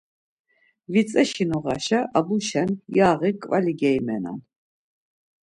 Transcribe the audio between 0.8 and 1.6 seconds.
Vitzeşi